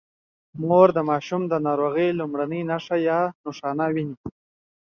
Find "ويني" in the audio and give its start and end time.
3.95-4.17